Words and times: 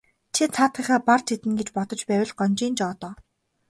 Чи 0.35 0.43
цаадхыгаа 0.55 0.99
барж 1.07 1.27
иднэ 1.35 1.53
гэж 1.59 1.69
бодож 1.75 2.01
байвал 2.07 2.31
гонжийн 2.39 2.73
жоо 2.79 2.93
доо. 3.01 3.13